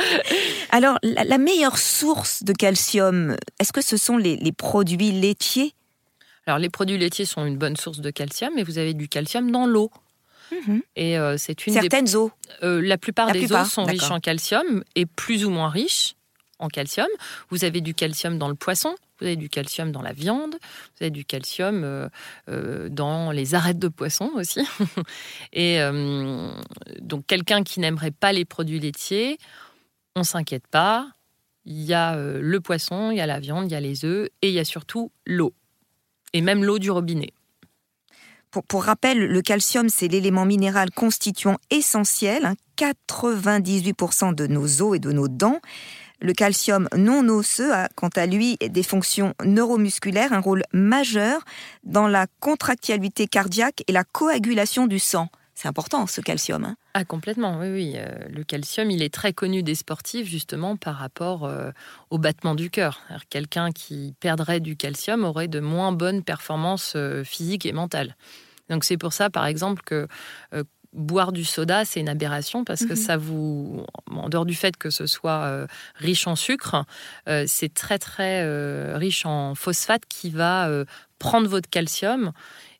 Alors, 0.70 0.98
la, 1.02 1.38
meilleure 1.38 1.78
source 1.78 2.44
de 2.44 2.52
calcium, 2.52 3.36
est-ce 3.58 3.72
que 3.72 3.82
ce 3.82 3.96
sont 3.96 4.18
les 4.18 4.52
produits 4.52 5.12
laitiers? 5.12 5.72
Alors 6.46 6.58
les 6.60 6.70
produits 6.70 6.96
laitiers 6.96 7.24
sont 7.24 7.44
une 7.44 7.58
bonne 7.58 7.76
source 7.76 7.98
de 7.98 8.10
calcium, 8.10 8.52
mais 8.54 8.62
vous 8.62 8.78
avez 8.78 8.94
du 8.94 9.08
calcium 9.08 9.50
dans 9.50 9.66
l'eau. 9.66 9.90
Mhm. 10.52 10.82
Et 10.94 11.18
euh, 11.18 11.36
c'est 11.38 11.66
une 11.66 11.72
certaines 11.72 12.14
eaux. 12.14 12.30
Euh, 12.62 12.80
la 12.80 12.98
plupart 12.98 13.32
des 13.32 13.52
eaux 13.52 13.64
sont 13.64 13.84
riches 13.84 14.10
en 14.12 14.20
calcium 14.20 14.84
et 14.94 15.06
plus 15.06 15.44
ou 15.44 15.50
moins 15.50 15.68
riches 15.68 16.14
en 16.60 16.68
calcium. 16.68 17.08
Vous 17.50 17.64
avez 17.64 17.80
du 17.80 17.94
calcium 17.94 18.38
dans 18.38 18.48
le 18.48 18.54
poisson, 18.54 18.94
vous 19.18 19.26
avez 19.26 19.34
du 19.34 19.48
calcium 19.48 19.90
dans 19.90 20.02
la 20.02 20.12
viande, 20.12 20.52
vous 20.52 21.02
avez 21.02 21.10
du 21.10 21.24
calcium 21.24 21.82
euh, 22.48 22.88
dans 22.90 23.32
les 23.32 23.56
arêtes 23.56 23.80
de 23.80 23.88
poisson 23.88 24.30
aussi. 24.36 24.60
et 25.52 25.80
donc 27.00 27.26
quelqu'un 27.26 27.64
qui 27.64 27.80
n'aimerait 27.80 28.12
pas 28.12 28.32
les 28.32 28.44
produits 28.44 28.78
laitiers, 28.78 29.38
on 30.14 30.22
s'inquiète 30.22 30.68
pas. 30.68 31.08
Il 31.64 31.82
y 31.82 31.92
a 31.92 32.16
le 32.16 32.60
poisson, 32.60 33.10
il 33.10 33.16
y 33.16 33.20
a 33.20 33.26
la 33.26 33.40
viande, 33.40 33.68
il 33.68 33.72
y 33.72 33.76
a 33.76 33.80
les 33.80 34.04
œufs 34.04 34.28
et 34.42 34.48
il 34.48 34.54
y 34.54 34.60
a 34.60 34.64
surtout 34.64 35.10
l'eau 35.26 35.52
et 36.36 36.42
même 36.42 36.64
l'eau 36.64 36.78
du 36.78 36.90
robinet. 36.90 37.32
Pour, 38.68 38.84
rappel, 38.84 39.26
le 39.26 39.42
calcium, 39.42 39.88
c'est 39.88 40.08
l'élément 40.08 40.44
minéral 40.44 40.90
constituant 40.90 41.56
essentiel, 41.70 42.52
98% 42.78 44.24
hein, 44.24 44.32
de 44.32 44.46
nos 44.46 44.82
os 44.82 44.96
et 44.96 44.98
de 44.98 45.12
nos 45.12 45.28
dents. 45.28 45.60
Le 46.20 46.32
calcium 46.32 46.88
non 46.96 47.26
osseux 47.28 47.72
a, 47.72 47.88
quant 47.94 48.10
à 48.16 48.26
lui, 48.26 48.56
des 48.56 48.82
fonctions 48.82 49.34
neuromusculaires, 49.44 50.32
un 50.32 50.40
rôle 50.40 50.62
majeur 50.72 51.42
dans 51.84 52.06
la 52.06 52.26
contractilité 52.40 53.26
cardiaque 53.26 53.82
et 53.88 53.92
la 53.92 54.04
coagulation 54.04 54.86
du 54.86 54.98
sang. 54.98 55.28
C'est 55.56 55.68
important 55.68 56.06
ce 56.06 56.20
calcium. 56.20 56.64
Hein. 56.64 56.76
Ah 56.92 57.06
complètement, 57.06 57.58
oui, 57.58 57.68
oui. 57.70 57.92
Euh, 57.96 58.10
le 58.28 58.44
calcium, 58.44 58.90
il 58.90 59.02
est 59.02 59.12
très 59.12 59.32
connu 59.32 59.62
des 59.62 59.74
sportifs 59.74 60.28
justement 60.28 60.76
par 60.76 60.96
rapport 60.96 61.46
euh, 61.46 61.70
au 62.10 62.18
battement 62.18 62.54
du 62.54 62.68
cœur. 62.68 63.00
Quelqu'un 63.30 63.72
qui 63.72 64.14
perdrait 64.20 64.60
du 64.60 64.76
calcium 64.76 65.24
aurait 65.24 65.48
de 65.48 65.58
moins 65.58 65.92
bonnes 65.92 66.22
performances 66.22 66.92
euh, 66.94 67.24
physiques 67.24 67.64
et 67.64 67.72
mentales. 67.72 68.16
Donc 68.68 68.84
c'est 68.84 68.98
pour 68.98 69.14
ça, 69.14 69.30
par 69.30 69.46
exemple, 69.46 69.80
que 69.82 70.06
boire 70.92 71.32
du 71.32 71.44
soda, 71.44 71.86
c'est 71.86 72.00
une 72.00 72.08
aberration 72.08 72.64
parce 72.64 72.84
que 72.84 72.92
mhm. 72.92 72.96
ça 72.96 73.16
vous, 73.16 73.86
en 74.10 74.28
dehors 74.28 74.44
du 74.44 74.54
fait 74.54 74.76
que 74.76 74.90
ce 74.90 75.06
soit 75.06 75.68
riche 75.94 76.26
en 76.26 76.34
sucre, 76.34 76.84
c'est 77.46 77.72
très 77.72 77.98
très 77.98 78.94
riche 78.96 79.24
en 79.24 79.54
phosphate 79.54 80.02
qui 80.08 80.30
va 80.30 80.68
prendre 81.20 81.48
votre 81.48 81.70
calcium 81.70 82.32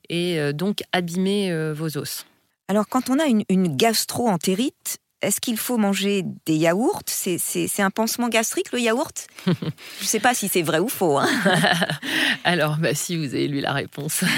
et 0.09 0.53
donc 0.55 0.83
abîmer 0.93 1.73
vos 1.73 1.99
os. 1.99 2.27
Alors, 2.69 2.89
quand 2.89 3.11
on 3.11 3.19
a 3.19 3.27
une, 3.27 3.77
gastro-entérite, 3.77 4.99
est-ce 5.23 5.41
qu'il 5.41 5.57
faut 5.57 5.79
manger 5.79 6.25
des 6.45 6.57
yaourts? 6.57 7.01
C'est 7.07 7.81
un 7.81 7.91
pansement 7.91 8.29
gastrique, 8.29 8.71
le 8.73 8.81
yaourt? 8.81 9.27
Je 9.47 9.51
ne 9.51 10.07
sais 10.07 10.21
pas 10.21 10.35
si 10.35 10.49
c'est 10.49 10.63
vrai 10.63 10.79
ou 10.79 10.89
faux. 10.89 11.19
Hein. 11.19 11.29
alors, 12.45 12.77
bah, 12.77 12.95
si 12.95 13.17
vous 13.17 13.35
avez 13.35 13.49
lu 13.49 13.61
la 13.61 13.73
réponse. 13.73 14.25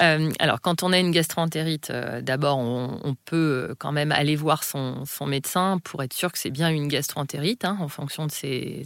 Euh, 0.00 0.30
alors, 0.38 0.62
quand 0.62 0.82
on 0.82 0.90
a 0.90 0.98
une 0.98 1.10
gastroentérite, 1.10 1.90
euh, 1.90 2.22
d'abord, 2.22 2.58
on, 2.58 3.14
peut 3.26 3.36
euh, 3.70 3.74
quand 3.78 3.92
même 3.92 4.10
aller 4.10 4.36
voir 4.36 4.64
son, 4.64 5.04
médecin 5.26 5.78
pour 5.84 6.02
être 6.02 6.14
sûr 6.14 6.32
que 6.32 6.38
c'est 6.38 6.50
bien 6.50 6.70
une 6.70 6.88
gastroentérite, 6.88 7.66
hein, 7.66 7.76
en 7.78 7.88
fonction 7.88 8.26
de, 8.26 8.32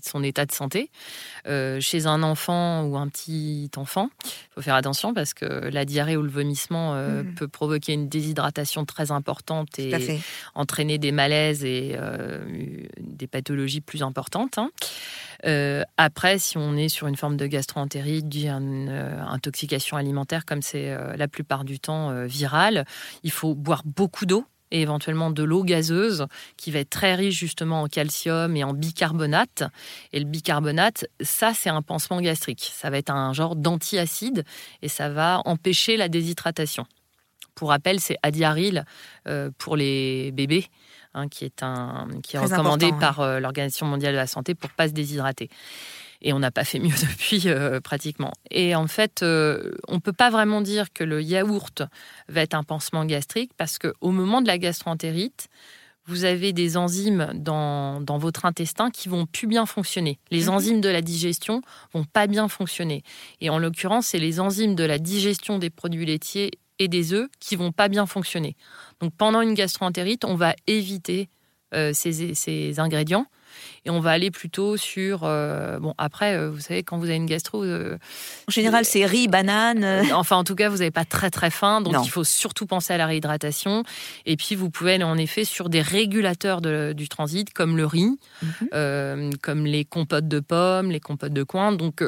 son 0.04 0.25
état 0.25 0.47
de 0.47 0.52
santé. 0.52 0.90
chez 1.47 2.06
un 2.06 2.25
enfant 2.25 2.83
ou 2.83 2.97
un 2.97 3.06
petit 3.09 3.71
enfant, 3.76 4.11
il 4.25 4.54
faut 4.56 4.62
faire 4.62 4.75
attention 4.75 5.14
parce 5.14 5.33
que 5.33 5.45
la 5.45 5.85
diarrhée 5.85 6.16
ou 6.16 6.23
le 6.23 6.28
vomissement 6.28 6.95
mmh. 6.95 7.35
peut 7.37 7.49
provoquer 7.49 7.92
une 7.92 8.09
déshydratation 8.09 8.85
très 8.85 9.12
importante 9.12 9.78
et 9.78 10.16
entraîner 10.55 10.99
des 10.99 11.13
malaises 11.13 11.65
et 11.65 11.97
euh, 11.99 12.45
des 13.01 13.27
pathologies 13.27 13.81
plus 13.81 14.03
importantes. 14.03 14.59
Hein. 14.59 14.71
Euh, 15.45 15.83
après, 15.97 16.39
si 16.39 16.57
on 16.57 16.77
est 16.77 16.89
sur 16.89 17.07
une 17.07 17.17
forme 17.17 17.37
de 17.37 17.47
gastroentérite, 17.47 18.29
d'une 18.29 18.89
euh, 18.91 19.23
intoxication 19.27 19.97
alimentaire, 19.97 20.45
comme 20.45 20.63
c'est 20.63 20.97
la 21.17 21.29
plupart 21.29 21.65
du 21.65 21.79
temps 21.79 22.27
viral, 22.27 22.85
il 23.23 23.31
faut 23.31 23.55
boire 23.55 23.83
beaucoup 23.85 24.27
d'eau 24.27 24.47
et 24.71 24.83
éventuellement 24.83 25.31
de 25.31 25.43
l'eau 25.43 25.63
gazeuse 25.63 26.27
qui 26.57 26.71
va 26.71 26.81
être 26.81 26.91
très 26.91 27.15
riche 27.15 27.39
justement 27.39 27.83
en 27.83 27.87
calcium 27.87 28.57
et 28.57 28.65
en 28.65 28.73
bicarbonate. 28.73 29.65
Et 30.13 30.19
le 30.19 30.25
bicarbonate, 30.25 31.07
ça 31.21 31.53
c'est 31.55 31.71
un 31.71 31.83
pansement 31.83 32.21
gastrique. 32.21 32.71
Ça 32.75 32.91
va 32.91 32.99
être 32.99 33.11
un 33.11 33.33
genre 33.33 33.57
d'antiacide 33.57 34.45
et 34.83 34.89
ça 34.89 35.09
va 35.09 35.43
empêcher 35.45 35.97
la 35.97 36.09
déshydratation. 36.09 36.87
Pour 37.57 37.71
rappel, 37.71 38.01
c'est 38.01 38.19
Adiaril 38.23 38.85
euh, 39.27 39.51
pour 39.59 39.77
les 39.77 40.31
bébés, 40.31 40.67
hein, 41.15 41.27
qui 41.27 41.47
est, 41.47 41.63
un, 41.63 42.07
qui 42.23 42.37
est 42.37 42.39
recommandé 42.39 42.93
par 43.01 43.21
euh, 43.21 43.41
l'Organisation 43.41 43.87
mondiale 43.87 44.13
de 44.13 44.19
la 44.19 44.27
santé 44.27 44.55
pour 44.55 44.71
pas 44.71 44.89
se 44.89 44.93
déshydrater. 44.93 45.49
Et 46.21 46.35
on 46.35 46.39
n'a 46.39 46.51
pas 46.51 46.65
fait 46.65 46.79
mieux 46.79 46.95
depuis 47.11 47.45
euh, 47.47 47.81
pratiquement. 47.81 48.33
Et 48.51 48.75
en 48.75 48.87
fait, 48.87 49.23
on 49.23 49.95
ne 49.95 49.99
peut 49.99 50.13
pas 50.13 50.29
vraiment 50.29 50.61
dire 50.61 50.93
que 50.93 51.03
le 51.03 51.23
yaourt 51.23 51.83
va 52.29 52.43
être 52.43 52.55
un 52.55 52.63
pansement 52.63 53.07
gastrique 53.07 53.53
parce 53.57 53.79
qu'au 53.79 54.11
moment 54.11 54.43
de 54.43 54.47
la 54.47 54.59
gastroentérite, 54.59 55.49
vous 56.07 56.25
avez 56.25 56.53
des 56.53 56.77
enzymes 56.77 57.33
dans, 57.35 58.01
dans, 58.01 58.19
votre 58.19 58.45
intestin 58.45 58.91
qui 58.91 59.09
vont 59.09 59.27
plus 59.27 59.47
bien 59.49 59.67
fonctionner. 59.67 60.19
Les 60.31 60.45
mhm. 60.45 60.51
enzymes 60.51 60.81
de 60.81 60.89
la 60.89 61.01
digestion 61.01 61.63
vont 61.93 62.05
pas 62.05 62.27
bien 62.27 62.49
fonctionner. 62.49 63.03
Et 63.41 63.51
en 63.51 63.59
l'occurrence, 63.59 64.09
c'est 64.09 64.19
les 64.19 64.41
enzymes 64.41 64.75
de 64.75 64.85
la 64.85 64.99
digestion 64.99 65.59
des 65.59 65.71
produits 65.71 66.07
laitiers 66.07 66.53
et 66.78 66.88
des 66.88 67.12
œufs 67.12 67.28
qui 67.40 67.56
vont 67.56 67.73
pas 67.73 67.88
bien 67.88 68.06
fonctionner. 68.06 68.56
Donc 69.00 69.14
pendant 69.16 69.40
une 69.40 69.54
gastroentérite, 69.54 70.25
on 70.25 70.35
va 70.35 70.54
éviter 70.66 71.28
euh, 71.75 71.92
ces, 71.92 72.78
ingrédients 72.78 73.26
et 73.87 73.91
on 73.91 74.01
va 74.01 74.11
aller 74.11 74.31
plutôt 74.31 74.77
sur. 74.77 75.21
Euh, 75.23 75.79
bon, 75.79 75.95
après, 75.97 76.37
euh, 76.37 76.51
vous 76.51 76.61
savez, 76.61 76.83
quand 76.83 76.99
vous 76.99 77.07
avez 77.07 77.17
une 77.17 77.27
gastro. 77.27 77.63
Euh, 77.63 77.97
en 78.49 78.51
général, 78.51 78.85
c'est 78.85 79.07
riz, 79.07 79.29
banane. 79.29 79.85
enfin, 80.13 80.37
en 80.37 80.45
tout 80.45 80.57
cas, 80.57 80.69
vous 80.69 80.79
n'avez 80.79 80.91
pas 80.91 81.05
très 81.05 81.31
très 81.31 81.51
faim, 81.51 81.81
donc 81.81 81.95
il 82.05 82.11
faut 82.11 82.25
surtout 82.25 82.67
penser 82.67 82.93
à 82.93 82.97
la 82.97 83.07
réhydratation. 83.07 83.85
Et 84.27 84.37
puis, 84.37 84.57
vous 84.57 84.71
pouvez 84.71 84.95
aller 84.95 85.05
en 85.05 85.17
effet 85.17 85.45
sur 85.45 85.69
des 85.69 85.81
régulateurs 85.81 86.61
du 86.61 87.09
transit, 87.09 87.53
comme 87.53 87.77
le 87.77 87.87
riz, 87.87 88.19
mhm. 88.43 89.31
comme 89.41 89.67
les 89.67 89.85
compotes 89.85 90.29
de 90.29 90.41
pommes, 90.41 90.91
les 90.91 91.01
compotes 91.01 91.33
de 91.33 91.43
coin. 91.45 91.73
Donc, 91.73 92.03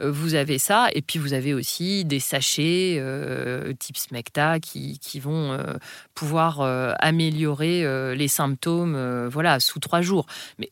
vous 0.00 0.34
avez 0.34 0.58
ça. 0.58 0.86
Et 0.94 1.02
puis, 1.02 1.18
vous 1.18 1.32
avez 1.32 1.52
aussi 1.52 2.04
des 2.04 2.20
sachets 2.20 3.02
type 3.80 3.96
Smecta 3.96 4.60
qui, 4.60 5.00
qui 5.00 5.18
vont 5.18 5.58
pouvoir 6.14 6.60
améliorer 7.00 8.14
les 8.14 8.28
symptômes 8.28 9.28
voilà, 9.28 9.58
sous 9.58 9.80
trois 9.80 10.00
jours. 10.00 10.26
Mais 10.58 10.70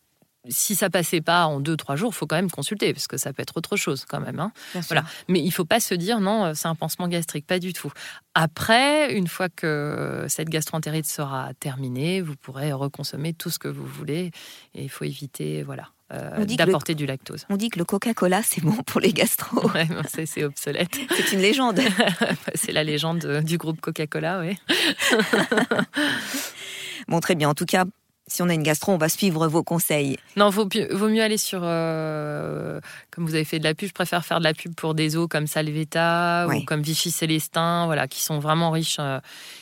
si 0.49 0.75
ça 0.75 0.91
passait 0.91 1.21
pas 1.21 1.47
en 1.47 1.61
deux 1.61 1.77
trois 1.77 1.97
jours, 1.97 2.11
il 2.13 2.17
faut 2.17 2.27
quand 2.27 2.37
même 2.37 2.51
consulter 2.51 2.93
parce 2.93 3.07
que 3.07 3.17
ça 3.17 3.33
peut 3.33 3.43
être 3.43 3.57
autre 3.57 3.77
chose 3.77 4.05
quand 4.09 4.21
même. 4.21 4.41
Hein. 4.41 4.53
Voilà. 4.89 5.05
Mais 5.29 5.41
il 5.41 5.51
faut 5.53 5.65
pas 5.65 5.81
se 5.81 5.95
dire 5.95 6.21
non, 6.21 6.47
euh, 6.47 6.53
c'est 6.55 6.69
un 6.69 6.75
pansement 6.75 7.09
gastrique, 7.09 7.47
pas 7.47 7.59
du 7.59 7.73
tout. 7.73 7.93
Après, 8.35 9.15
une 9.15 9.29
fois 9.29 9.49
que 9.49 10.27
cette 10.29 10.49
gastroentérite 10.49 11.07
sera 11.07 11.53
terminée, 11.61 12.21
vous 12.21 12.35
pourrez 12.35 12.73
reconsommer 12.73 13.35
tout 13.35 13.51
ce 13.51 13.59
que 13.59 13.69
vous 13.69 13.87
voulez 13.87 14.31
et 14.75 14.83
il 14.83 14.89
faut 14.89 15.05
éviter 15.05 15.63
voilà. 15.63 15.89
Euh, 16.13 16.45
d'apporter 16.45 16.95
du 16.95 17.07
lactose. 17.07 17.47
On 17.49 17.57
dit 17.57 17.71
que 17.71 17.79
le 17.79 17.87
Coca-Cola, 17.87 18.43
c'est 18.43 18.63
bon 18.63 18.75
pour 18.87 19.01
les 19.01 19.15
gastro. 19.15 19.71
Ouais, 19.75 19.89
c'est 20.27 20.45
obsolète. 20.45 20.99
c'est 21.17 21.33
une 21.33 21.41
légende. 21.41 21.81
c'est 22.55 22.73
la 22.73 22.85
légende 22.85 23.41
du 23.43 23.57
groupe 23.57 23.81
Coca-Cola, 23.81 24.41
oui. 24.41 24.59
bon, 27.09 27.21
très 27.21 27.35
bien. 27.35 27.49
En 27.49 27.55
tout 27.55 27.65
cas, 27.65 27.87
si 28.29 28.41
on 28.43 28.49
a 28.49 28.55
une 28.55 28.63
gastro, 28.63 28.93
on 28.93 28.99
va 28.99 29.09
suivre 29.09 29.47
vos 29.49 29.63
conseils. 29.63 30.17
Non, 30.37 30.49
vaut, 30.51 30.69
vaut 30.91 31.09
mieux 31.09 31.23
aller 31.23 31.37
sur, 31.37 31.61
euh, 31.63 32.81
comme 33.11 33.27
vous 33.27 33.35
avez 33.35 33.45
fait 33.45 33.59
de 33.59 33.65
la 33.65 33.75
pub, 33.75 33.89
je 33.89 33.93
préfère 33.95 34.25
faire 34.25 34.39
de 34.39 34.45
la 34.45 34.55
pub 34.55 34.75
pour 34.75 34.95
des 34.95 35.17
eaux 35.17 35.29
comme 35.29 35.47
Salvetta 35.47 36.47
ou 36.49 36.63
comme 36.65 36.83
Vichy 36.83 37.11
Célestin, 37.11 37.87
voilà, 37.87 38.09
qui 38.09 38.23
sont 38.23 38.39
vraiment 38.39 38.71
riches. 38.71 38.97
Euh. 39.01 39.21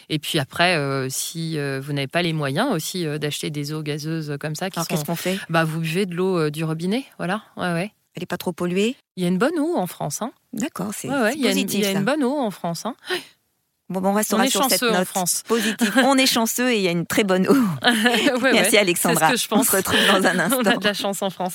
et 0.08 0.18
puis 0.18 0.38
après, 0.38 0.76
euh, 0.76 1.08
si 1.08 1.56
vous 1.58 1.92
n'avez 1.92 2.06
pas 2.08 2.22
les 2.22 2.32
moyens 2.32 2.72
aussi 2.72 3.04
d'acheter 3.18 3.50
des 3.50 3.72
eaux 3.72 3.82
gazeuses 3.82 4.36
comme 4.40 4.54
ça, 4.54 4.68
Alors 4.74 4.86
qu'est-ce 4.86 5.04
qu'on 5.04 5.16
fait? 5.16 5.38
Bah, 5.48 5.64
vous 5.64 5.80
buvez 5.80 6.06
de 6.06 6.14
l'eau 6.14 6.50
du 6.50 6.64
robinet, 6.64 7.04
voilà. 7.18 7.42
Ouais, 7.56 7.72
ouais. 7.72 7.92
Elle 8.16 8.22
n'est 8.22 8.26
pas 8.26 8.38
trop 8.38 8.52
polluée? 8.52 8.96
Il 9.16 9.22
y 9.22 9.26
a 9.26 9.28
une 9.28 9.38
bonne 9.38 9.58
eau 9.58 9.76
en 9.76 9.86
France. 9.86 10.20
Hein. 10.20 10.32
D'accord, 10.52 10.90
c'est 10.92 11.08
Ouais, 11.08 11.14
ouais, 11.14 11.36
positif. 11.36 11.74
il 11.78 11.80
y 11.82 11.86
a 11.86 11.92
une 11.92 12.04
bonne 12.04 12.24
eau 12.24 12.36
en 12.38 12.50
France. 12.50 12.84
Hein. 12.84 12.96
Bon, 13.90 14.00
on 14.04 14.12
restera 14.14 14.40
On 14.40 14.44
est 14.44 14.50
sur 14.50 14.62
cette 14.64 14.80
chanceux 14.80 14.90
en 14.94 14.98
note 14.98 15.08
France. 15.08 15.42
positive. 15.48 15.92
on 16.04 16.16
est 16.16 16.26
chanceux 16.26 16.70
et 16.70 16.76
il 16.76 16.82
y 16.82 16.88
a 16.88 16.92
une 16.92 17.06
très 17.06 17.24
bonne 17.24 17.46
eau. 17.48 17.54
Ouais, 18.40 18.52
Merci 18.52 18.72
ouais, 18.72 18.78
Alexandra. 18.78 19.30
C'est 19.30 19.36
ce 19.36 19.42
que 19.42 19.42
je 19.42 19.48
pense. 19.48 19.66
On 19.68 19.70
se 19.72 19.76
retrouve 19.76 19.98
dans 20.06 20.26
un 20.28 20.34
On 20.36 20.38
a 20.38 20.44
instant. 20.44 20.78
de 20.78 20.84
la 20.84 20.94
chance 20.94 21.22
en 21.22 21.30
France. 21.30 21.54